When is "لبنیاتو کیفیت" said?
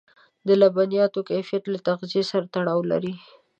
0.61-1.63